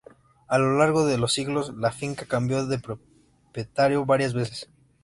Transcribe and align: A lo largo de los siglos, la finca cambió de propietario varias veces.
A 0.47 0.57
lo 0.57 0.79
largo 0.79 1.05
de 1.05 1.19
los 1.19 1.31
siglos, 1.31 1.75
la 1.77 1.91
finca 1.91 2.25
cambió 2.25 2.65
de 2.65 2.79
propietario 2.79 4.03
varias 4.03 4.33
veces. 4.33 4.67